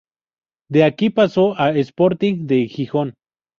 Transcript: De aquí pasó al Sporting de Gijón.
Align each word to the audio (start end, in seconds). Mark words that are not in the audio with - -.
De 0.67 0.83
aquí 0.83 1.11
pasó 1.11 1.55
al 1.59 1.77
Sporting 1.77 2.47
de 2.47 2.65
Gijón. 2.65 3.13